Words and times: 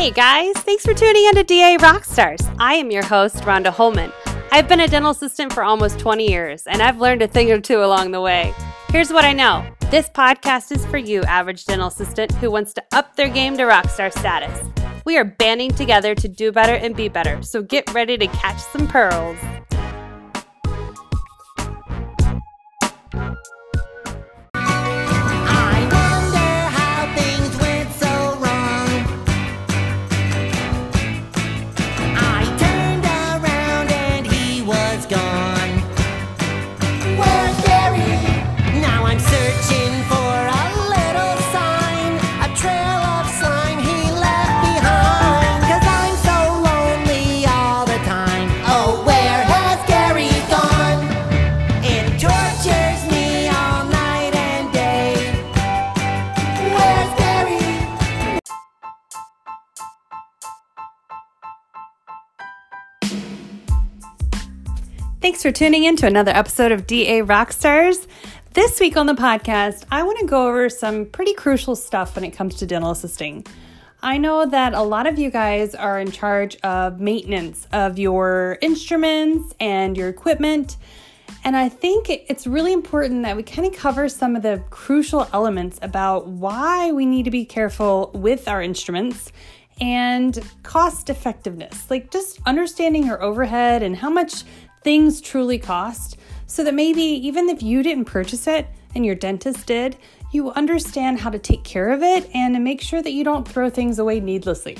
Hey 0.00 0.10
guys, 0.10 0.54
thanks 0.54 0.82
for 0.82 0.94
tuning 0.94 1.26
in 1.26 1.34
to 1.34 1.44
DA 1.44 1.76
Rockstars. 1.76 2.56
I 2.58 2.72
am 2.72 2.90
your 2.90 3.04
host, 3.04 3.36
Rhonda 3.42 3.66
Holman. 3.66 4.10
I've 4.50 4.66
been 4.66 4.80
a 4.80 4.88
dental 4.88 5.10
assistant 5.10 5.52
for 5.52 5.62
almost 5.62 5.98
20 5.98 6.26
years, 6.26 6.66
and 6.66 6.80
I've 6.80 7.02
learned 7.02 7.20
a 7.20 7.28
thing 7.28 7.52
or 7.52 7.60
two 7.60 7.84
along 7.84 8.12
the 8.12 8.20
way. 8.22 8.54
Here's 8.88 9.12
what 9.12 9.26
I 9.26 9.34
know 9.34 9.62
this 9.90 10.08
podcast 10.08 10.72
is 10.72 10.86
for 10.86 10.96
you, 10.96 11.22
average 11.24 11.66
dental 11.66 11.88
assistant 11.88 12.32
who 12.36 12.50
wants 12.50 12.72
to 12.72 12.82
up 12.92 13.14
their 13.14 13.28
game 13.28 13.58
to 13.58 13.64
rockstar 13.64 14.10
status. 14.10 14.66
We 15.04 15.18
are 15.18 15.24
banding 15.26 15.72
together 15.72 16.14
to 16.14 16.28
do 16.28 16.50
better 16.50 16.76
and 16.76 16.96
be 16.96 17.10
better, 17.10 17.42
so 17.42 17.60
get 17.60 17.92
ready 17.92 18.16
to 18.16 18.26
catch 18.28 18.58
some 18.58 18.88
pearls. 18.88 19.36
Thanks 65.20 65.42
for 65.42 65.52
tuning 65.52 65.84
in 65.84 65.96
to 65.96 66.06
another 66.06 66.30
episode 66.30 66.72
of 66.72 66.86
DA 66.86 67.20
Rockstars. 67.20 68.06
This 68.54 68.80
week 68.80 68.96
on 68.96 69.04
the 69.04 69.12
podcast, 69.12 69.84
I 69.90 70.02
want 70.02 70.18
to 70.20 70.24
go 70.24 70.48
over 70.48 70.70
some 70.70 71.04
pretty 71.04 71.34
crucial 71.34 71.76
stuff 71.76 72.16
when 72.16 72.24
it 72.24 72.30
comes 72.30 72.54
to 72.54 72.66
dental 72.66 72.92
assisting. 72.92 73.44
I 74.02 74.16
know 74.16 74.46
that 74.46 74.72
a 74.72 74.80
lot 74.80 75.06
of 75.06 75.18
you 75.18 75.30
guys 75.30 75.74
are 75.74 76.00
in 76.00 76.10
charge 76.10 76.56
of 76.62 77.00
maintenance 77.00 77.68
of 77.70 77.98
your 77.98 78.56
instruments 78.62 79.54
and 79.60 79.94
your 79.94 80.08
equipment. 80.08 80.78
And 81.44 81.54
I 81.54 81.68
think 81.68 82.08
it's 82.08 82.46
really 82.46 82.72
important 82.72 83.22
that 83.24 83.36
we 83.36 83.42
kind 83.42 83.68
of 83.68 83.78
cover 83.78 84.08
some 84.08 84.36
of 84.36 84.42
the 84.42 84.64
crucial 84.70 85.28
elements 85.34 85.78
about 85.82 86.28
why 86.28 86.92
we 86.92 87.04
need 87.04 87.26
to 87.26 87.30
be 87.30 87.44
careful 87.44 88.10
with 88.14 88.48
our 88.48 88.62
instruments 88.62 89.32
and 89.82 90.42
cost 90.62 91.10
effectiveness. 91.10 91.90
Like 91.90 92.10
just 92.10 92.40
understanding 92.46 93.04
your 93.04 93.22
overhead 93.22 93.82
and 93.82 93.96
how 93.96 94.08
much 94.08 94.44
things 94.82 95.20
truly 95.20 95.58
cost 95.58 96.16
so 96.46 96.64
that 96.64 96.74
maybe 96.74 97.02
even 97.02 97.48
if 97.48 97.62
you 97.62 97.82
didn't 97.82 98.06
purchase 98.06 98.46
it 98.46 98.66
and 98.94 99.06
your 99.06 99.14
dentist 99.14 99.66
did, 99.66 99.96
you 100.32 100.50
understand 100.52 101.20
how 101.20 101.30
to 101.30 101.38
take 101.38 101.64
care 101.64 101.90
of 101.90 102.02
it 102.02 102.28
and 102.34 102.62
make 102.62 102.80
sure 102.80 103.02
that 103.02 103.12
you 103.12 103.24
don't 103.24 103.46
throw 103.46 103.68
things 103.70 103.98
away 103.98 104.20
needlessly. 104.20 104.76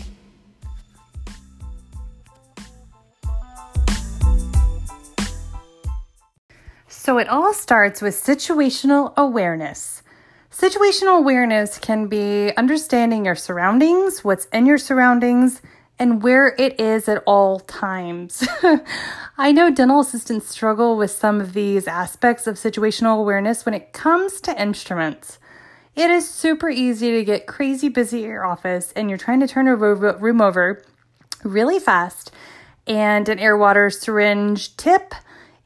So 6.88 7.18
it 7.18 7.28
all 7.28 7.52
starts 7.52 8.02
with 8.02 8.14
situational 8.14 9.16
awareness. 9.16 10.02
Situational 10.52 11.18
awareness 11.18 11.78
can 11.78 12.06
be 12.06 12.52
understanding 12.56 13.24
your 13.24 13.34
surroundings, 13.34 14.22
what's 14.22 14.44
in 14.46 14.66
your 14.66 14.78
surroundings, 14.78 15.62
and 16.00 16.22
where 16.22 16.54
it 16.58 16.80
is 16.80 17.08
at 17.08 17.22
all 17.26 17.60
times. 17.60 18.42
I 19.38 19.52
know 19.52 19.70
dental 19.70 20.00
assistants 20.00 20.48
struggle 20.48 20.96
with 20.96 21.10
some 21.10 21.42
of 21.42 21.52
these 21.52 21.86
aspects 21.86 22.46
of 22.46 22.56
situational 22.56 23.20
awareness 23.20 23.66
when 23.66 23.74
it 23.74 23.92
comes 23.92 24.40
to 24.40 24.60
instruments. 24.60 25.38
It 25.94 26.10
is 26.10 26.28
super 26.28 26.70
easy 26.70 27.10
to 27.12 27.24
get 27.24 27.46
crazy 27.46 27.90
busy 27.90 28.24
at 28.24 28.30
your 28.30 28.46
office 28.46 28.92
and 28.96 29.10
you're 29.10 29.18
trying 29.18 29.40
to 29.40 29.46
turn 29.46 29.68
a 29.68 29.76
room 29.76 30.40
over 30.40 30.82
really 31.44 31.78
fast, 31.78 32.32
and 32.86 33.28
an 33.28 33.38
air 33.38 33.56
water 33.56 33.90
syringe 33.90 34.76
tip 34.76 35.14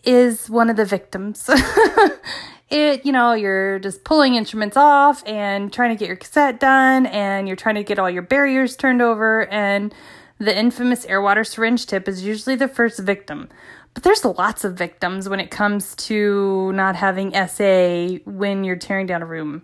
is 0.02 0.50
one 0.50 0.68
of 0.68 0.76
the 0.76 0.84
victims. 0.84 1.48
it, 2.70 3.06
you 3.06 3.12
know, 3.12 3.32
you're 3.34 3.78
just 3.78 4.04
pulling 4.04 4.34
instruments 4.34 4.76
off 4.76 5.22
and 5.26 5.72
trying 5.72 5.90
to 5.90 5.98
get 5.98 6.08
your 6.08 6.16
cassette 6.16 6.58
done, 6.60 7.06
and 7.06 7.46
you're 7.46 7.56
trying 7.56 7.76
to 7.76 7.84
get 7.84 7.98
all 7.98 8.10
your 8.10 8.22
barriers 8.22 8.76
turned 8.76 9.00
over, 9.00 9.46
and 9.46 9.94
the 10.38 10.56
infamous 10.56 11.04
air 11.06 11.22
water 11.22 11.44
syringe 11.44 11.86
tip 11.86 12.08
is 12.08 12.24
usually 12.24 12.56
the 12.56 12.68
first 12.68 13.00
victim. 13.00 13.48
But 13.94 14.02
there's 14.02 14.24
lots 14.24 14.64
of 14.64 14.74
victims 14.74 15.28
when 15.28 15.40
it 15.40 15.50
comes 15.50 15.94
to 15.96 16.72
not 16.72 16.96
having 16.96 17.32
SA 17.32 18.18
when 18.24 18.64
you're 18.64 18.76
tearing 18.76 19.06
down 19.06 19.22
a 19.22 19.26
room. 19.26 19.62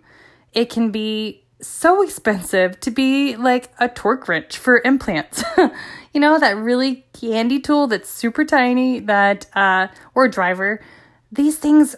It 0.53 0.69
can 0.69 0.91
be 0.91 1.43
so 1.59 2.01
expensive 2.01 2.79
to 2.79 2.91
be 2.91 3.35
like 3.35 3.71
a 3.79 3.87
torque 3.87 4.27
wrench 4.27 4.57
for 4.57 4.81
implants. 4.83 5.43
you 6.13 6.21
know, 6.21 6.39
that 6.39 6.57
really 6.57 7.05
handy 7.21 7.59
tool 7.59 7.87
that's 7.87 8.09
super 8.09 8.45
tiny 8.45 8.99
that 9.01 9.45
uh 9.53 9.87
or 10.15 10.27
driver. 10.27 10.81
These 11.31 11.57
things 11.57 11.95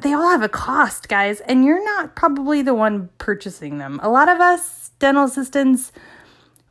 they 0.00 0.12
all 0.12 0.28
have 0.30 0.42
a 0.42 0.50
cost, 0.50 1.08
guys, 1.08 1.40
and 1.40 1.64
you're 1.64 1.82
not 1.82 2.14
probably 2.14 2.60
the 2.60 2.74
one 2.74 3.08
purchasing 3.16 3.78
them. 3.78 3.98
A 4.02 4.10
lot 4.10 4.28
of 4.28 4.40
us 4.40 4.90
dental 4.98 5.24
assistants 5.24 5.92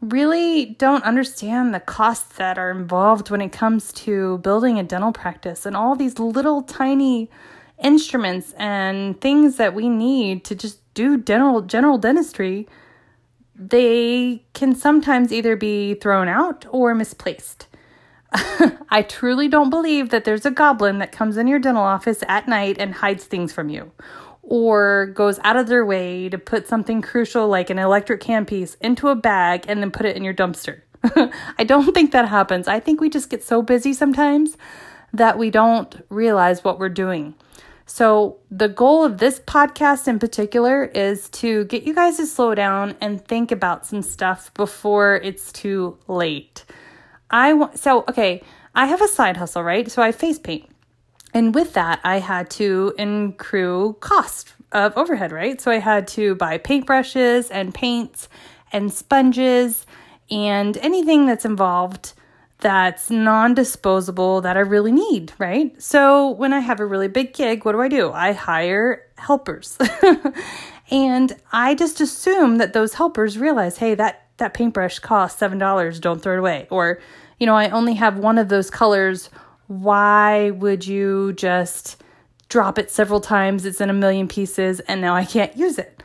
really 0.01 0.65
don't 0.65 1.03
understand 1.03 1.73
the 1.73 1.79
costs 1.79 2.37
that 2.37 2.57
are 2.57 2.71
involved 2.71 3.29
when 3.29 3.41
it 3.41 3.51
comes 3.51 3.91
to 3.91 4.37
building 4.39 4.77
a 4.77 4.83
dental 4.83 5.11
practice 5.11 5.65
and 5.65 5.75
all 5.75 5.95
these 5.95 6.19
little 6.19 6.61
tiny 6.61 7.29
instruments 7.83 8.53
and 8.57 9.19
things 9.21 9.57
that 9.57 9.73
we 9.73 9.89
need 9.89 10.43
to 10.45 10.55
just 10.55 10.81
do 10.93 11.17
dental 11.17 11.61
general 11.61 11.97
dentistry 11.97 12.67
they 13.57 14.43
can 14.53 14.75
sometimes 14.75 15.33
either 15.33 15.55
be 15.55 15.95
thrown 15.95 16.27
out 16.27 16.65
or 16.69 16.93
misplaced. 16.93 17.67
I 18.89 19.03
truly 19.07 19.47
don't 19.47 19.69
believe 19.69 20.09
that 20.09 20.25
there's 20.25 20.45
a 20.45 20.51
goblin 20.51 20.99
that 20.99 21.11
comes 21.11 21.37
in 21.37 21.47
your 21.47 21.59
dental 21.59 21.83
office 21.83 22.23
at 22.27 22.47
night 22.47 22.77
and 22.77 22.93
hides 22.93 23.23
things 23.23 23.51
from 23.51 23.69
you 23.69 23.91
or 24.49 25.07
goes 25.07 25.39
out 25.43 25.57
of 25.57 25.67
their 25.67 25.85
way 25.85 26.29
to 26.29 26.37
put 26.37 26.67
something 26.67 27.01
crucial 27.01 27.49
like 27.49 27.69
an 27.69 27.77
electric 27.77 28.21
handpiece 28.21 28.77
into 28.79 29.09
a 29.09 29.15
bag 29.15 29.65
and 29.67 29.81
then 29.81 29.91
put 29.91 30.05
it 30.05 30.15
in 30.15 30.23
your 30.23 30.33
dumpster. 30.33 30.81
I 31.57 31.65
don't 31.65 31.93
think 31.93 32.13
that 32.13 32.27
happens. 32.27 32.67
I 32.67 32.79
think 32.79 33.01
we 33.01 33.09
just 33.09 33.29
get 33.29 33.43
so 33.43 33.61
busy 33.61 33.93
sometimes 33.93 34.57
that 35.13 35.37
we 35.37 35.51
don't 35.51 36.01
realize 36.09 36.63
what 36.63 36.79
we're 36.79 36.89
doing. 36.89 37.35
So, 37.89 38.39
the 38.51 38.67
goal 38.67 39.05
of 39.05 39.17
this 39.17 39.39
podcast 39.39 40.09
in 40.09 40.19
particular 40.19 40.83
is 40.83 41.29
to 41.29 41.63
get 41.65 41.83
you 41.83 41.95
guys 41.95 42.17
to 42.17 42.25
slow 42.25 42.53
down 42.53 42.95
and 42.99 43.23
think 43.25 43.51
about 43.51 43.85
some 43.85 44.01
stuff 44.01 44.53
before 44.53 45.15
it's 45.15 45.53
too 45.53 45.97
late. 46.07 46.65
I 47.29 47.53
want 47.53 47.79
so 47.79 48.03
okay, 48.09 48.43
I 48.75 48.87
have 48.87 49.01
a 49.01 49.07
side 49.07 49.37
hustle, 49.37 49.63
right? 49.63 49.89
So 49.89 50.01
I 50.01 50.11
face 50.11 50.39
paint. 50.39 50.69
And 51.33 51.53
with 51.53 51.73
that, 51.73 51.99
I 52.03 52.19
had 52.19 52.49
to 52.51 52.93
accrue 52.97 53.97
cost 53.99 54.53
of 54.71 54.93
overhead, 54.97 55.31
right? 55.31 55.59
So 55.59 55.71
I 55.71 55.79
had 55.79 56.07
to 56.09 56.35
buy 56.35 56.57
paintbrushes 56.57 57.49
and 57.51 57.73
paints 57.73 58.29
and 58.71 58.91
sponges 58.91 59.85
and 60.29 60.75
anything 60.77 61.25
that's 61.25 61.45
involved 61.45 62.13
that's 62.59 63.09
non 63.09 63.53
disposable 63.53 64.41
that 64.41 64.57
I 64.57 64.61
really 64.61 64.91
need, 64.91 65.31
right? 65.37 65.79
So 65.81 66.31
when 66.31 66.53
I 66.53 66.59
have 66.59 66.79
a 66.79 66.85
really 66.85 67.07
big 67.07 67.33
gig, 67.33 67.65
what 67.65 67.73
do 67.73 67.81
I 67.81 67.87
do? 67.87 68.11
I 68.11 68.33
hire 68.33 69.03
helpers. 69.17 69.77
and 70.91 71.35
I 71.51 71.75
just 71.75 72.01
assume 72.01 72.57
that 72.57 72.73
those 72.73 72.95
helpers 72.95 73.37
realize, 73.37 73.77
hey, 73.77 73.93
that, 73.95 74.27
that 74.37 74.53
paintbrush 74.53 74.99
costs 74.99 75.39
$7, 75.39 76.01
don't 76.01 76.21
throw 76.21 76.33
it 76.33 76.39
away. 76.39 76.67
Or, 76.71 76.99
you 77.39 77.45
know, 77.45 77.55
I 77.55 77.69
only 77.69 77.93
have 77.95 78.17
one 78.17 78.37
of 78.37 78.49
those 78.49 78.69
colors. 78.69 79.29
Why 79.67 80.51
would 80.51 80.87
you 80.87 81.33
just 81.33 82.01
drop 82.49 82.77
it 82.77 82.89
several 82.89 83.19
times? 83.19 83.65
It's 83.65 83.81
in 83.81 83.89
a 83.89 83.93
million 83.93 84.27
pieces 84.27 84.79
and 84.81 85.01
now 85.01 85.15
I 85.15 85.25
can't 85.25 85.55
use 85.55 85.77
it. 85.77 86.01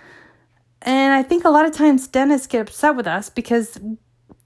And 0.83 1.15
I 1.15 1.23
think 1.23 1.45
a 1.45 1.51
lot 1.51 1.65
of 1.65 1.73
times 1.73 2.09
dentists 2.09 2.47
get 2.47 2.61
upset 2.61 2.97
with 2.97 3.07
us 3.07 3.31
because 3.31 3.79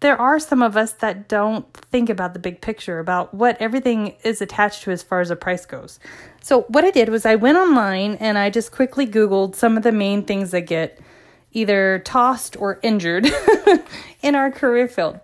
there 0.01 0.21
are 0.21 0.39
some 0.39 0.61
of 0.63 0.77
us 0.77 0.93
that 0.93 1.29
don't 1.29 1.73
think 1.75 2.11
about 2.11 2.35
the 2.35 2.39
big 2.39 2.61
picture 2.61 2.99
about 2.99 3.33
what 3.33 3.57
everything 3.61 4.15
is 4.23 4.43
attached 4.43 4.83
to 4.83 4.91
as 4.91 5.03
far 5.03 5.21
as 5.21 5.31
the 5.31 5.37
price 5.37 5.65
goes. 5.65 5.99
So, 6.43 6.63
what 6.69 6.85
I 6.85 6.91
did 6.91 7.09
was 7.09 7.25
I 7.25 7.35
went 7.37 7.57
online 7.57 8.17
and 8.17 8.37
I 8.37 8.51
just 8.51 8.73
quickly 8.73 9.07
Googled 9.07 9.55
some 9.55 9.77
of 9.77 9.83
the 9.83 9.93
main 9.93 10.25
things 10.25 10.51
that 10.51 10.63
get 10.63 11.01
either 11.53 12.01
tossed 12.01 12.57
or 12.59 12.79
injured 12.83 13.27
in 14.23 14.35
our 14.35 14.51
career 14.51 14.89
field. 14.89 15.19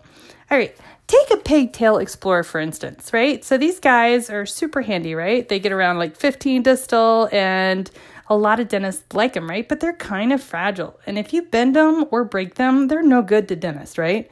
All 0.50 0.58
right, 0.58 0.74
take 1.12 1.31
a 1.31 1.43
pigtail 1.43 1.99
explorer 1.99 2.43
for 2.43 2.61
instance, 2.61 3.12
right? 3.12 3.44
So, 3.44 3.59
these 3.59 3.79
guys 3.79 4.31
are 4.31 4.47
super 4.47 4.82
handy, 4.82 5.14
right? 5.14 5.49
They 5.49 5.59
get 5.59 5.73
around 5.73 5.99
like 5.99 6.17
15 6.17 6.62
distal 6.62 7.29
and 7.32 7.91
a 8.29 8.37
lot 8.37 8.61
of 8.61 8.69
dentists 8.69 9.12
like 9.12 9.35
them, 9.35 9.49
right? 9.49 9.69
But 9.69 9.81
they're 9.81 9.93
kind 9.93 10.32
of 10.32 10.43
fragile. 10.43 10.99
And 11.06 11.19
if 11.19 11.32
you 11.32 11.43
bend 11.43 11.76
them 11.76 12.06
or 12.11 12.25
break 12.25 12.55
them, 12.55 12.88
they're 12.88 13.03
no 13.03 13.20
good 13.23 13.49
to 13.49 13.56
dentists, 13.56 13.99
right? 13.99 14.31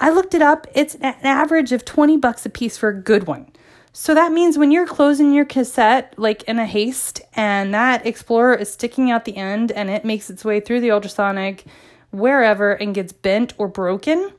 I 0.00 0.10
looked 0.10 0.34
it 0.34 0.42
up. 0.42 0.66
It's 0.74 0.94
an 0.96 1.14
average 1.22 1.72
of 1.72 1.84
20 1.84 2.16
bucks 2.16 2.46
a 2.46 2.50
piece 2.50 2.76
for 2.76 2.88
a 2.88 2.94
good 2.94 3.26
one. 3.26 3.50
So 3.92 4.12
that 4.14 4.32
means 4.32 4.58
when 4.58 4.72
you're 4.72 4.86
closing 4.86 5.32
your 5.32 5.44
cassette 5.44 6.14
like 6.16 6.42
in 6.44 6.58
a 6.58 6.66
haste 6.66 7.20
and 7.34 7.72
that 7.74 8.04
Explorer 8.04 8.56
is 8.56 8.72
sticking 8.72 9.10
out 9.10 9.24
the 9.24 9.36
end 9.36 9.70
and 9.70 9.88
it 9.88 10.04
makes 10.04 10.30
its 10.30 10.44
way 10.44 10.58
through 10.58 10.80
the 10.80 10.90
ultrasonic 10.90 11.64
wherever 12.10 12.72
and 12.72 12.94
gets 12.94 13.12
bent 13.12 13.52
or 13.56 13.68
broken, 13.68 14.32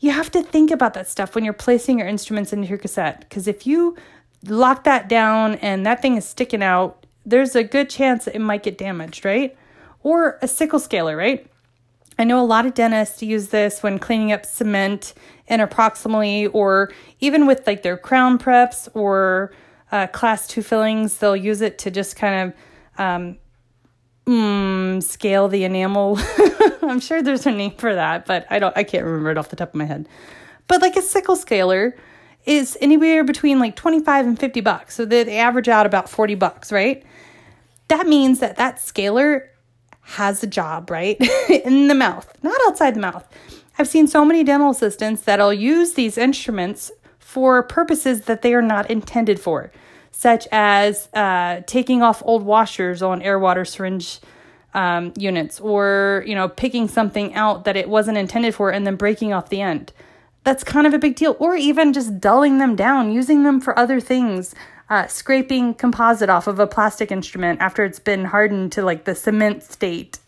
you 0.00 0.10
have 0.10 0.30
to 0.32 0.42
think 0.42 0.70
about 0.70 0.94
that 0.94 1.08
stuff 1.08 1.34
when 1.34 1.44
you're 1.44 1.52
placing 1.52 1.98
your 1.98 2.08
instruments 2.08 2.52
into 2.52 2.68
your 2.68 2.78
cassette. 2.78 3.20
Because 3.20 3.48
if 3.48 3.66
you 3.66 3.96
lock 4.46 4.84
that 4.84 5.08
down 5.08 5.54
and 5.56 5.86
that 5.86 6.02
thing 6.02 6.16
is 6.16 6.26
sticking 6.26 6.62
out, 6.62 7.06
there's 7.24 7.56
a 7.56 7.64
good 7.64 7.88
chance 7.88 8.26
it 8.26 8.38
might 8.38 8.62
get 8.62 8.76
damaged, 8.76 9.24
right? 9.24 9.56
Or 10.02 10.38
a 10.42 10.48
sickle 10.48 10.78
scaler, 10.78 11.16
right? 11.16 11.46
I 12.18 12.24
know 12.24 12.40
a 12.40 12.44
lot 12.44 12.66
of 12.66 12.74
dentists 12.74 13.22
use 13.22 13.48
this 13.48 13.82
when 13.82 13.98
cleaning 13.98 14.32
up 14.32 14.46
cement 14.46 15.14
interproximally, 15.50 16.48
or 16.52 16.92
even 17.20 17.46
with 17.46 17.66
like 17.66 17.82
their 17.82 17.96
crown 17.96 18.38
preps 18.38 18.88
or 18.94 19.52
uh, 19.90 20.06
class 20.08 20.46
two 20.46 20.62
fillings, 20.62 21.18
they'll 21.18 21.36
use 21.36 21.60
it 21.60 21.78
to 21.78 21.90
just 21.90 22.16
kind 22.16 22.52
of 22.52 23.00
um, 23.00 23.38
mm, 24.26 25.02
scale 25.02 25.48
the 25.48 25.64
enamel. 25.64 26.18
I'm 26.82 27.00
sure 27.00 27.22
there's 27.22 27.46
a 27.46 27.50
name 27.50 27.72
for 27.76 27.94
that, 27.94 28.26
but 28.26 28.46
I 28.50 28.58
don't. 28.58 28.76
I 28.76 28.84
can't 28.84 29.04
remember 29.04 29.30
it 29.30 29.38
off 29.38 29.48
the 29.48 29.56
top 29.56 29.70
of 29.70 29.74
my 29.74 29.84
head. 29.84 30.08
But 30.66 30.82
like 30.82 30.96
a 30.96 31.02
sickle 31.02 31.36
scaler 31.36 31.96
is 32.44 32.76
anywhere 32.80 33.24
between 33.24 33.58
like 33.58 33.76
25 33.76 34.26
and 34.26 34.38
50 34.38 34.60
bucks, 34.60 34.94
so 34.94 35.04
they 35.04 35.38
average 35.38 35.68
out 35.68 35.86
about 35.86 36.08
40 36.08 36.34
bucks, 36.34 36.72
right? 36.72 37.04
That 37.88 38.06
means 38.06 38.40
that 38.40 38.56
that 38.56 38.80
scaler 38.80 39.50
has 40.02 40.42
a 40.42 40.46
job, 40.46 40.90
right? 40.90 41.16
in 41.48 41.88
the 41.88 41.94
mouth, 41.94 42.30
not 42.42 42.60
outside 42.66 42.94
the 42.94 43.00
mouth. 43.00 43.26
I've 43.78 43.88
seen 43.88 44.06
so 44.06 44.24
many 44.24 44.44
dental 44.44 44.70
assistants 44.70 45.22
that'll 45.22 45.52
use 45.52 45.94
these 45.94 46.16
instruments 46.16 46.92
for 47.18 47.62
purposes 47.62 48.22
that 48.22 48.42
they 48.42 48.54
are 48.54 48.62
not 48.62 48.90
intended 48.90 49.40
for, 49.40 49.72
such 50.16 50.46
as 50.52 51.08
uh, 51.12 51.60
taking 51.66 52.02
off 52.02 52.22
old 52.24 52.44
washers 52.44 53.02
on 53.02 53.20
air 53.20 53.38
water 53.38 53.64
syringe 53.64 54.20
um, 54.72 55.12
units, 55.16 55.60
or 55.60 56.24
you 56.26 56.34
know, 56.34 56.48
picking 56.48 56.88
something 56.88 57.34
out 57.34 57.64
that 57.64 57.76
it 57.76 57.88
wasn't 57.88 58.16
intended 58.16 58.54
for 58.54 58.70
and 58.70 58.86
then 58.86 58.96
breaking 58.96 59.32
off 59.32 59.48
the 59.48 59.60
end. 59.60 59.92
That's 60.44 60.62
kind 60.62 60.86
of 60.86 60.94
a 60.94 60.98
big 60.98 61.16
deal, 61.16 61.36
or 61.38 61.56
even 61.56 61.92
just 61.92 62.20
dulling 62.20 62.58
them 62.58 62.76
down, 62.76 63.12
using 63.12 63.42
them 63.42 63.60
for 63.60 63.78
other 63.78 64.00
things 64.00 64.54
uh, 64.90 65.06
scraping 65.06 65.74
composite 65.74 66.28
off 66.28 66.46
of 66.46 66.58
a 66.58 66.66
plastic 66.66 67.10
instrument 67.10 67.60
after 67.60 67.84
it's 67.84 67.98
been 67.98 68.26
hardened 68.26 68.72
to 68.72 68.82
like 68.82 69.04
the 69.04 69.14
cement 69.14 69.62
state. 69.62 70.18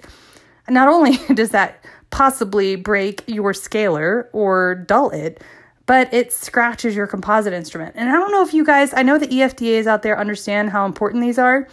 Not 0.68 0.88
only 0.88 1.16
does 1.34 1.50
that 1.50 1.84
possibly 2.10 2.76
break 2.76 3.22
your 3.26 3.52
scaler 3.52 4.28
or 4.32 4.74
dull 4.74 5.10
it, 5.10 5.42
but 5.86 6.12
it 6.12 6.32
scratches 6.32 6.94
your 6.94 7.06
composite 7.06 7.52
instrument. 7.52 7.94
And 7.96 8.08
I 8.08 8.12
don't 8.12 8.32
know 8.32 8.42
if 8.42 8.52
you 8.52 8.64
guys, 8.64 8.92
I 8.92 9.02
know 9.02 9.18
the 9.18 9.28
EFDAs 9.28 9.86
out 9.86 10.02
there 10.02 10.18
understand 10.18 10.70
how 10.70 10.84
important 10.84 11.22
these 11.22 11.38
are, 11.38 11.68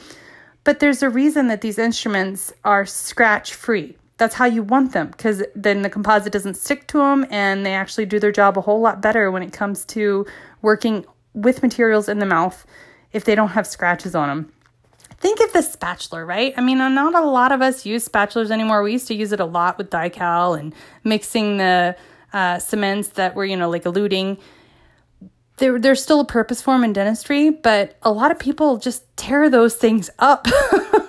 but 0.64 0.80
there's 0.80 1.04
a 1.04 1.10
reason 1.10 1.48
that 1.48 1.62
these 1.62 1.78
instruments 1.78 2.54
are 2.64 2.86
scratch 2.86 3.54
free. 3.54 3.98
That's 4.18 4.36
how 4.36 4.46
you 4.46 4.62
want 4.64 4.94
them 4.94 5.08
because 5.08 5.44
then 5.56 5.82
the 5.82 5.90
composite 5.90 6.32
doesn't 6.32 6.56
stick 6.56 6.88
to 6.88 7.00
them 7.00 7.26
and 7.32 7.66
they 7.66 7.74
actually 7.74 8.06
do 8.06 8.20
their 8.20 8.32
job 8.32 8.58
a 8.58 8.62
whole 8.62 8.80
lot 8.80 9.02
better 9.02 9.32
when 9.32 9.42
it 9.44 9.52
comes 9.52 9.84
to 9.86 10.26
working 10.62 11.06
with 11.34 11.64
materials 11.64 12.08
in 12.08 12.20
the 12.20 12.26
mouth 12.26 12.66
if 13.12 13.26
they 13.26 13.34
don't 13.34 13.50
have 13.50 13.66
scratches 13.66 14.14
on 14.14 14.30
them. 14.30 14.54
Think 15.18 15.40
of 15.40 15.54
the 15.54 15.62
spatula, 15.62 16.24
right? 16.24 16.54
I 16.58 16.62
mean, 16.62 16.78
not 16.78 17.16
a 17.16 17.26
lot 17.26 17.52
of 17.52 17.62
us 17.62 17.86
use 17.86 18.08
spatulas 18.08 18.52
anymore. 18.52 18.84
We 18.84 18.92
used 18.92 19.08
to 19.08 19.16
use 19.16 19.32
it 19.32 19.40
a 19.40 19.46
lot 19.46 19.78
with 19.78 19.90
Dycal 19.90 20.60
and 20.60 20.76
mixing 21.04 21.58
the 21.58 21.96
uh, 22.34 22.60
cements 22.60 23.10
that 23.10 23.36
were, 23.36 23.46
you 23.46 23.56
know, 23.56 23.70
like 23.70 23.84
eluting. 23.84 24.40
There, 25.58 25.80
there's 25.80 26.02
still 26.02 26.20
a 26.20 26.26
purpose 26.26 26.62
for 26.62 26.74
them 26.74 26.84
in 26.84 26.94
dentistry, 26.94 27.52
but 27.52 27.98
a 28.02 28.12
lot 28.12 28.32
of 28.32 28.40
people 28.40 28.78
just 28.78 29.04
tear 29.16 29.50
those 29.50 29.76
things 29.76 30.10
up. 30.20 30.48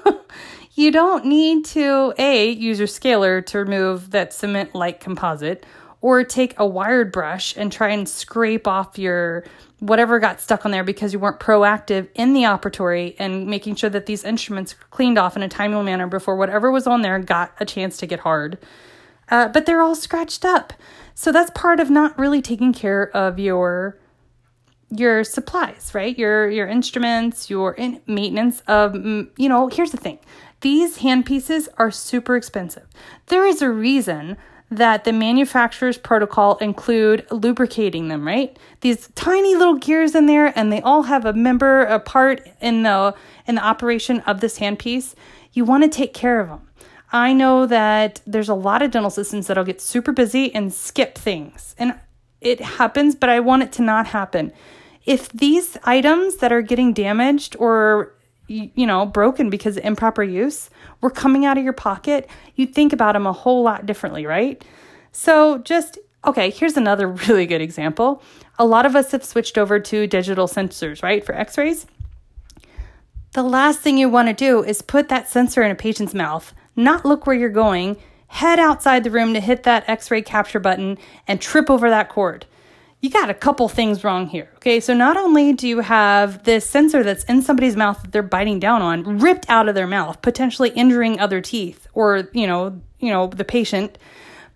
you 0.75 0.91
don't 0.91 1.25
need 1.25 1.65
to, 1.67 2.13
A, 2.19 2.51
use 2.51 2.79
your 2.79 2.87
scaler 2.87 3.41
to 3.41 3.59
remove 3.59 4.11
that 4.11 4.35
cement 4.35 4.75
like 4.75 5.01
composite, 5.01 5.65
or 6.03 6.23
take 6.23 6.59
a 6.59 6.67
wired 6.67 7.11
brush 7.11 7.57
and 7.57 7.73
try 7.73 7.89
and 7.89 8.07
scrape 8.07 8.69
off 8.69 8.99
your 8.99 9.45
whatever 9.79 10.19
got 10.19 10.41
stuck 10.41 10.65
on 10.65 10.71
there 10.71 10.85
because 10.85 11.13
you 11.13 11.19
weren't 11.19 11.41
proactive 11.41 12.09
in 12.15 12.33
the 12.33 12.43
operatory 12.43 13.15
and 13.19 13.47
making 13.47 13.75
sure 13.75 13.91
that 13.91 14.07
these 14.07 14.25
instruments 14.25 14.75
cleaned 14.91 15.19
off 15.19 15.37
in 15.37 15.43
a 15.43 15.49
timely 15.49 15.83
manner 15.83 16.07
before 16.07 16.37
whatever 16.37 16.71
was 16.71 16.87
on 16.87 17.03
there 17.03 17.19
got 17.19 17.53
a 17.59 17.65
chance 17.65 17.97
to 17.99 18.07
get 18.07 18.21
hard. 18.21 18.59
Uh, 19.31 19.49
but 19.49 19.67
they're 19.67 19.83
all 19.83 19.95
scratched 19.95 20.45
up. 20.45 20.73
So 21.15 21.33
that's 21.33 21.51
part 21.55 21.81
of 21.81 21.91
not 21.91 22.19
really 22.19 22.43
taking 22.43 22.73
care 22.73 23.15
of 23.17 23.39
your 23.39 23.99
your 24.91 25.25
supplies, 25.25 25.93
right? 25.95 26.17
Your 26.19 26.49
your 26.51 26.69
instruments, 26.69 27.51
your 27.51 27.75
in- 27.75 28.01
maintenance 28.07 28.61
of 28.67 28.95
you 28.95 29.49
know, 29.49 29.69
here's 29.69 29.91
the 29.91 29.97
thing. 29.97 30.19
These 30.61 30.99
handpieces 30.99 31.69
are 31.77 31.91
super 31.91 32.37
expensive. 32.37 32.87
There 33.27 33.47
is 33.47 33.61
a 33.63 33.71
reason 33.71 34.37
that 34.71 35.05
the 35.05 35.13
manufacturer's 35.13 35.99
protocol 35.99 36.57
include 36.57 37.27
lubricating 37.31 38.09
them, 38.09 38.27
right? 38.27 38.59
These 38.81 39.09
tiny 39.15 39.55
little 39.55 39.77
gears 39.77 40.15
in 40.15 40.27
there 40.27 40.53
and 40.59 40.73
they 40.73 40.81
all 40.81 41.03
have 41.03 41.25
a 41.25 41.33
member, 41.33 41.83
a 41.83 42.01
part 42.01 42.49
in 42.61 42.83
the 42.83 43.15
in 43.47 43.57
the 43.57 43.65
operation 43.65 44.21
of 44.21 44.41
this 44.41 44.59
handpiece. 44.59 45.15
You 45.53 45.65
want 45.65 45.85
to 45.85 45.89
take 45.89 46.15
care 46.15 46.41
of 46.41 46.49
them. 46.49 46.69
I 47.15 47.33
know 47.33 47.65
that 47.67 48.21
there's 48.27 48.49
a 48.49 48.55
lot 48.55 48.83
of 48.83 48.91
dental 48.91 49.09
assistants 49.09 49.47
that'll 49.47 49.63
get 49.63 49.81
super 49.81 50.11
busy 50.11 50.53
and 50.53 50.75
skip 50.75 51.17
things. 51.17 51.77
And 51.79 51.95
it 52.41 52.61
happens, 52.61 53.15
but 53.15 53.31
I 53.31 53.39
want 53.39 53.63
it 53.63 53.73
to 53.75 53.83
not 53.83 54.09
happen. 54.09 54.53
If 55.07 55.29
these 55.29 55.79
items 55.85 56.39
that 56.39 56.53
are 56.53 56.61
getting 56.61 56.93
damaged 56.93 57.55
or 57.61 58.15
you 58.47 58.87
know, 58.87 59.07
broken 59.07 59.49
because 59.49 59.77
of 59.79 59.85
improper 59.85 60.23
use 60.23 60.69
were 61.01 61.11
coming 61.11 61.47
out 61.47 61.57
of 61.57 61.65
your 61.65 61.73
pocket, 61.73 62.29
you'd 62.57 62.75
think 62.75 62.93
about 62.93 63.15
them 63.15 63.27
a 63.27 63.33
whole 63.33 63.63
lot 63.63 63.87
differently, 63.87 64.27
right? 64.27 64.63
So, 65.13 65.59
just 65.59 65.99
okay, 66.27 66.51
here's 66.51 66.77
another 66.77 67.09
really 67.29 67.47
good 67.47 67.63
example. 67.63 68.23
A 68.59 68.67
lot 68.67 68.87
of 68.87 68.97
us 68.97 69.13
have 69.13 69.25
switched 69.25 69.57
over 69.57 69.81
to 69.81 70.07
digital 70.07 70.47
sensors, 70.47 71.03
right, 71.03 71.25
for 71.25 71.35
x 71.35 71.57
rays. 71.57 71.87
The 73.33 73.43
last 73.43 73.81
thing 73.81 73.99
you 73.99 74.09
want 74.09 74.29
to 74.29 74.35
do 74.35 74.63
is 74.63 74.83
put 74.83 75.09
that 75.09 75.29
sensor 75.29 75.63
in 75.63 75.71
a 75.71 75.75
patient's 75.75 76.13
mouth, 76.13 76.53
not 76.77 77.05
look 77.05 77.27
where 77.27 77.37
you're 77.37 77.49
going, 77.49 77.97
head 78.29 78.59
outside 78.59 79.05
the 79.05 79.11
room 79.11 79.35
to 79.35 79.41
hit 79.41 79.63
that 79.65 79.89
x 79.89 80.11
ray 80.11 80.23
capture 80.23 80.61
button, 80.61 80.99
and 81.27 81.41
trip 81.41 81.71
over 81.71 81.91
that 81.91 82.09
cord 82.09 82.47
you 83.05 83.11
got 83.11 83.29
a 83.29 83.35
couple 83.35 83.69
things 83.69 84.03
wrong 84.03 84.27
here. 84.27 84.49
Okay, 84.55 84.81
so 84.81 84.95
not 84.95 85.19
only 85.19 85.53
do 85.53 85.69
you 85.69 85.81
have 85.81 86.43
this 86.45 86.65
sensor 86.65 87.03
that's 87.03 87.23
in 87.25 87.43
somebody's 87.43 87.77
mouth 87.77 88.01
that 88.01 88.13
they're 88.13 88.23
biting 88.23 88.59
down 88.59 88.81
on 88.81 89.19
ripped 89.19 89.45
out 89.51 89.69
of 89.69 89.75
their 89.75 89.87
mouth, 89.87 90.23
potentially 90.23 90.71
injuring 90.71 91.21
other 91.21 91.43
teeth 91.43 91.87
or, 91.93 92.31
you 92.33 92.47
know, 92.47 92.81
you 93.01 93.11
know, 93.11 93.27
the 93.27 93.45
patient, 93.45 93.99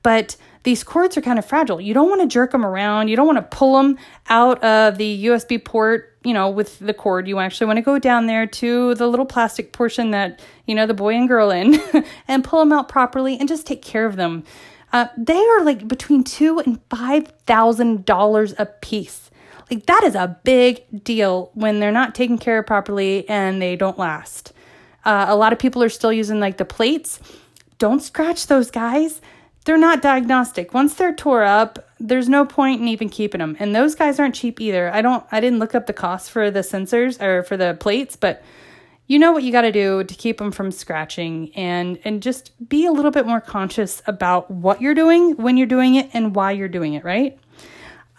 but 0.02 0.34
these 0.62 0.82
cords 0.82 1.16
are 1.16 1.20
kind 1.20 1.38
of 1.38 1.44
fragile. 1.44 1.80
You 1.80 1.94
don't 1.94 2.08
want 2.08 2.20
to 2.22 2.26
jerk 2.26 2.52
them 2.52 2.64
around. 2.64 3.08
You 3.08 3.16
don't 3.16 3.26
want 3.26 3.38
to 3.38 3.56
pull 3.56 3.76
them 3.76 3.98
out 4.28 4.62
of 4.62 4.98
the 4.98 5.26
USB 5.26 5.64
port, 5.64 6.16
you 6.24 6.34
know, 6.34 6.50
with 6.50 6.78
the 6.78 6.94
cord. 6.94 7.28
You 7.28 7.38
actually 7.38 7.66
want 7.66 7.78
to 7.78 7.82
go 7.82 7.98
down 7.98 8.26
there 8.26 8.46
to 8.46 8.94
the 8.94 9.06
little 9.06 9.26
plastic 9.26 9.72
portion 9.72 10.10
that, 10.10 10.40
you 10.66 10.74
know, 10.74 10.86
the 10.86 10.94
boy 10.94 11.14
and 11.14 11.28
girl 11.28 11.50
in 11.50 11.80
and 12.28 12.44
pull 12.44 12.60
them 12.60 12.72
out 12.72 12.88
properly 12.88 13.38
and 13.38 13.48
just 13.48 13.66
take 13.66 13.82
care 13.82 14.06
of 14.06 14.16
them. 14.16 14.44
Uh, 14.92 15.06
they 15.16 15.38
are 15.38 15.64
like 15.64 15.86
between 15.86 16.24
two 16.24 16.58
and 16.60 16.80
five 16.88 17.28
thousand 17.46 18.04
dollars 18.04 18.54
a 18.58 18.66
piece. 18.66 19.30
Like 19.70 19.86
that 19.86 20.02
is 20.04 20.14
a 20.14 20.38
big 20.44 21.04
deal 21.04 21.50
when 21.54 21.78
they're 21.78 21.92
not 21.92 22.14
taken 22.14 22.38
care 22.38 22.58
of 22.58 22.66
properly 22.66 23.28
and 23.28 23.60
they 23.60 23.76
don't 23.76 23.98
last. 23.98 24.52
Uh, 25.04 25.26
a 25.28 25.36
lot 25.36 25.52
of 25.52 25.58
people 25.58 25.82
are 25.82 25.88
still 25.90 26.12
using 26.12 26.40
like 26.40 26.56
the 26.56 26.64
plates. 26.64 27.20
Don't 27.78 28.00
scratch 28.00 28.46
those 28.46 28.70
guys. 28.70 29.20
They're 29.68 29.76
not 29.76 30.00
diagnostic. 30.00 30.72
Once 30.72 30.94
they're 30.94 31.14
tore 31.14 31.44
up, 31.44 31.90
there's 32.00 32.26
no 32.26 32.46
point 32.46 32.80
in 32.80 32.88
even 32.88 33.10
keeping 33.10 33.40
them. 33.40 33.54
And 33.58 33.76
those 33.76 33.94
guys 33.94 34.18
aren't 34.18 34.34
cheap 34.34 34.62
either. 34.62 34.90
I 34.90 35.02
don't. 35.02 35.26
I 35.30 35.40
didn't 35.40 35.58
look 35.58 35.74
up 35.74 35.86
the 35.86 35.92
cost 35.92 36.30
for 36.30 36.50
the 36.50 36.60
sensors 36.60 37.20
or 37.20 37.42
for 37.42 37.58
the 37.58 37.76
plates, 37.78 38.16
but 38.16 38.42
you 39.08 39.18
know 39.18 39.30
what 39.30 39.42
you 39.42 39.52
got 39.52 39.62
to 39.62 39.70
do 39.70 40.04
to 40.04 40.14
keep 40.14 40.38
them 40.38 40.52
from 40.52 40.72
scratching 40.72 41.54
and 41.54 41.98
and 42.06 42.22
just 42.22 42.52
be 42.66 42.86
a 42.86 42.92
little 42.92 43.10
bit 43.10 43.26
more 43.26 43.42
conscious 43.42 44.00
about 44.06 44.50
what 44.50 44.80
you're 44.80 44.94
doing 44.94 45.36
when 45.36 45.58
you're 45.58 45.66
doing 45.66 45.96
it 45.96 46.08
and 46.14 46.34
why 46.34 46.50
you're 46.50 46.66
doing 46.66 46.94
it 46.94 47.04
right 47.04 47.38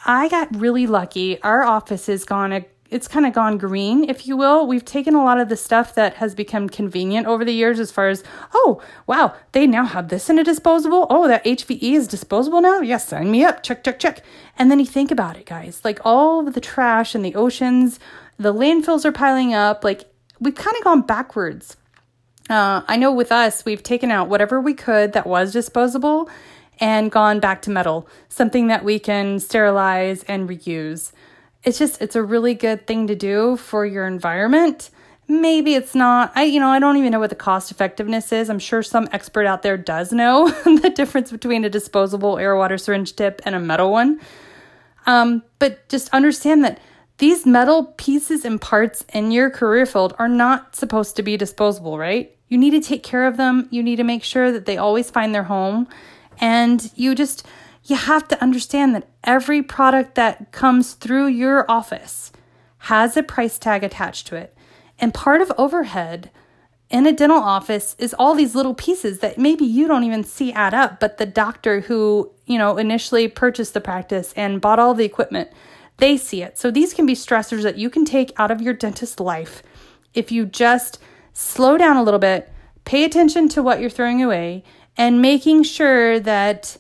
i 0.06 0.29
got 0.29 0.56
really 0.56 0.86
lucky 0.86 1.41
our 1.41 1.63
office 1.63 2.08
has 2.08 2.25
gone 2.25 2.51
a 2.51 2.63
it's 2.89 3.08
kind 3.08 3.25
of 3.25 3.34
gone 3.34 3.58
green, 3.58 4.10
if 4.10 4.27
you 4.27 4.36
will. 4.36 4.65
We've 4.65 4.86
taken 4.86 5.13
a 5.13 5.24
lot 5.24 5.39
of 5.39 5.50
the 5.50 5.58
stuff 5.58 5.93
that 5.96 6.15
has 6.15 6.34
become 6.34 6.69
convenient 6.69 7.27
over 7.27 7.46
the 7.46 7.53
years, 7.53 7.79
as 7.79 7.91
far 7.91 8.10
as, 8.10 8.24
oh, 8.53 8.81
wow, 9.05 9.36
they 9.51 9.67
now 9.67 9.86
have 9.86 10.10
this 10.10 10.29
in 10.29 10.39
a 10.39 10.43
disposable. 10.43 11.05
Oh, 11.10 11.27
that 11.27 11.46
HVE 11.46 11.93
is 11.93 12.08
disposable 12.08 12.62
now? 12.62 12.79
Yes, 12.79 13.08
sign 13.08 13.29
me 13.29 13.43
up. 13.43 13.62
Check, 13.63 13.84
check, 13.84 14.00
check. 14.00 14.24
And 14.58 14.72
then 14.72 14.79
you 14.79 14.86
think 14.86 15.12
about 15.12 15.38
it, 15.38 15.46
guys. 15.46 15.81
Like 15.84 16.00
all 16.03 16.48
of 16.48 16.53
the 16.53 16.62
trash 16.62 17.13
in 17.13 17.22
the 17.22 17.36
oceans, 17.36 18.00
the 18.38 18.53
landfills 18.53 19.05
are 19.05 19.12
piling 19.12 19.53
up. 19.53 19.84
Like 19.84 20.12
we've 20.39 20.55
kind 20.55 20.75
of 20.77 20.84
gone 20.84 21.01
backwards. 21.01 21.77
Uh, 22.50 22.81
I 22.88 22.98
know 22.98 23.13
with 23.13 23.31
us, 23.31 23.63
we've 23.63 23.84
taken 23.84 24.10
out 24.10 24.29
whatever 24.29 24.60
we 24.60 24.74
could 24.74 25.13
that 25.13 25.27
was 25.27 25.53
disposable 25.53 26.29
and 26.79 27.12
gone 27.12 27.39
back 27.39 27.62
to 27.63 27.69
metal, 27.69 28.08
something 28.29 28.67
that 28.67 28.84
we 28.84 28.98
can 28.98 29.39
sterilize 29.39 30.24
and 30.24 30.50
reuse. 30.50 31.12
It's 31.63 31.78
just, 31.78 32.01
it's 32.01 32.16
a 32.16 32.24
really 32.24 32.54
good 32.54 32.88
thing 32.88 33.08
to 33.08 33.16
do 33.16 33.58
for 33.58 33.86
your 33.86 34.08
environment. 34.08 34.89
Maybe 35.28 35.75
it's 35.75 35.94
not, 35.94 36.32
I, 36.36 36.44
you 36.44 36.60
know, 36.60 36.70
I 36.70 36.80
don't 36.80 36.98
even 36.98 37.12
know 37.12 37.20
what 37.20 37.30
the 37.30 37.36
cost 37.36 37.70
effectiveness 37.70 38.32
is. 38.32 38.50
I'm 38.50 38.60
sure 38.60 38.82
some 38.82 39.08
expert 39.12 39.46
out 39.46 39.62
there 39.62 39.78
does 39.78 40.12
know 40.12 40.50
the 40.63 40.89
difference 40.89 41.32
between 41.32 41.66
a 41.66 41.70
disposable 41.70 42.39
air 42.39 42.56
water 42.56 42.78
syringe 42.78 43.16
tip 43.16 43.42
and 43.46 43.54
a 43.54 43.60
metal 43.60 43.92
one. 43.92 44.20
Um, 45.06 45.44
but 45.60 45.88
just 45.89 46.10
understand 46.10 46.63
that 46.63 46.80
these 47.20 47.46
metal 47.46 47.94
pieces 47.98 48.46
and 48.46 48.60
parts 48.60 49.04
in 49.13 49.32
your 49.32 49.50
career 49.50 49.86
field 49.86 50.16
are 50.18 50.30
not 50.30 50.75
supposed 50.75 51.18
to 51.18 51.24
be 51.24 51.36
disposable, 51.36 51.98
right? 51.98 52.36
You 52.48 52.58
need 52.58 52.72
to 52.72 52.82
take 52.82 53.04
care 53.04 53.28
of 53.28 53.38
them. 53.38 53.68
You 53.72 53.84
need 53.84 53.98
to 53.98 54.04
make 54.04 54.24
sure 54.24 54.51
that 54.51 54.66
they 54.66 54.78
always 54.78 55.12
find 55.12 55.36
their 55.36 55.44
home. 55.44 55.88
And 56.39 56.92
you 56.96 57.16
just, 57.16 57.46
you 57.83 57.95
have 57.95 58.27
to 58.27 58.41
understand 58.41 58.93
that 58.95 59.09
every 59.24 59.62
product 59.62 60.15
that 60.15 60.51
comes 60.51 60.93
through 60.93 61.27
your 61.27 61.69
office 61.69 62.31
has 62.83 63.17
a 63.17 63.24
price 63.24 63.57
tag 63.57 63.83
attached 63.83 64.27
to 64.27 64.36
it. 64.36 64.55
And 65.00 65.13
part 65.13 65.41
of 65.41 65.51
overhead 65.57 66.29
in 66.89 67.05
a 67.05 67.12
dental 67.12 67.38
office 67.38 67.95
is 68.00 68.15
all 68.15 68.33
these 68.33 68.55
little 68.55 68.74
pieces 68.74 69.19
that 69.19 69.38
maybe 69.38 69.65
you 69.65 69.88
don't 69.88 70.03
even 70.03 70.24
see 70.24 70.51
add 70.53 70.74
up, 70.74 71.00
but 71.00 71.17
the 71.17 71.25
doctor 71.25 71.81
who, 71.81 72.31
you 72.45 72.57
know, 72.57 72.77
initially 72.77 73.27
purchased 73.27 73.74
the 73.74 73.81
practice 73.81 74.33
and 74.36 74.62
bought 74.62 74.79
all 74.79 74.93
the 74.93 75.05
equipment, 75.05 75.50
they 75.98 76.17
see 76.17 76.41
it. 76.41 76.57
So 76.57 76.71
these 76.71 76.93
can 76.93 77.05
be 77.05 77.13
stressors 77.13 77.63
that 77.63 77.77
you 77.77 77.89
can 77.89 78.05
take 78.05 78.33
out 78.38 78.51
of 78.51 78.62
your 78.62 78.74
dentist 78.74 79.19
life 79.19 79.62
if 80.13 80.31
you 80.31 80.45
just 80.45 81.00
slow 81.33 81.77
down 81.77 81.95
a 81.95 82.03
little 82.03 82.19
bit, 82.19 82.51
pay 82.86 83.03
attention 83.03 83.48
to 83.50 83.62
what 83.62 83.79
you're 83.79 83.89
throwing 83.89 84.24
away, 84.24 84.63
and 84.98 85.21
making 85.21 85.63
sure 85.63 86.19
that 86.19 86.77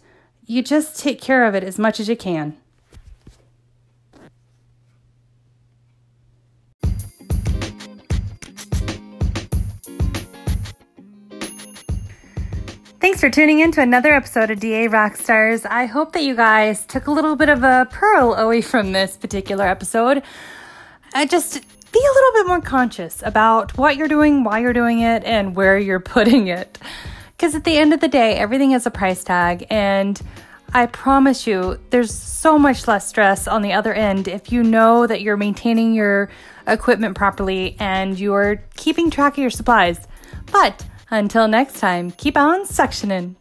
you 0.49 0.63
just 0.63 0.97
take 0.97 1.21
care 1.21 1.45
of 1.45 1.53
it 1.53 1.63
as 1.63 1.77
much 1.77 1.99
as 1.99 2.09
you 2.09 2.15
can. 2.15 2.57
Thanks 12.99 13.21
for 13.21 13.29
tuning 13.29 13.59
in 13.59 13.71
to 13.73 13.81
another 13.81 14.11
episode 14.11 14.49
of 14.49 14.59
DA 14.59 14.87
Rockstars. 14.87 15.67
I 15.69 15.85
hope 15.85 16.13
that 16.13 16.23
you 16.23 16.35
guys 16.35 16.83
took 16.83 17.05
a 17.05 17.11
little 17.11 17.35
bit 17.35 17.49
of 17.49 17.63
a 17.63 17.87
pearl 17.91 18.33
away 18.33 18.61
from 18.63 18.91
this 18.91 19.17
particular 19.17 19.67
episode. 19.67 20.23
I 21.13 21.27
just 21.27 21.53
be 21.91 21.99
a 21.99 22.13
little 22.13 22.31
bit 22.33 22.47
more 22.47 22.61
conscious 22.61 23.21
about 23.23 23.77
what 23.77 23.97
you're 23.97 24.07
doing, 24.07 24.43
why 24.43 24.59
you're 24.59 24.73
doing 24.73 25.01
it, 25.01 25.23
and 25.25 25.55
where 25.55 25.77
you're 25.77 25.99
putting 25.99 26.47
it. 26.47 26.79
Because 27.39 27.55
at 27.55 27.63
the 27.63 27.77
end 27.77 27.93
of 27.93 28.01
the 28.01 28.09
day, 28.09 28.35
everything 28.35 28.71
has 28.71 28.85
a 28.85 28.91
price 28.91 29.23
tag, 29.23 29.65
and 29.69 30.21
I 30.73 30.87
promise 30.87 31.47
you, 31.47 31.79
there's 31.89 32.13
so 32.13 32.59
much 32.59 32.85
less 32.85 33.07
stress 33.07 33.47
on 33.47 33.61
the 33.61 33.71
other 33.71 33.93
end 33.93 34.27
if 34.27 34.51
you 34.51 34.61
know 34.61 35.07
that 35.07 35.21
you're 35.21 35.37
maintaining 35.37 35.93
your 35.93 36.29
equipment 36.67 37.15
properly 37.15 37.77
and 37.79 38.19
you're 38.19 38.61
keeping 38.75 39.09
track 39.09 39.35
of 39.35 39.37
your 39.37 39.51
supplies. 39.51 40.05
But 40.51 40.85
until 41.11 41.47
next 41.47 41.79
time, 41.79 42.11
keep 42.11 42.35
on 42.35 42.65
suctioning. 42.65 43.35